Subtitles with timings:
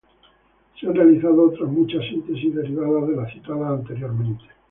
[0.79, 4.45] Se han realizado otras muchas síntesis derivadas de las citadas anteriormente.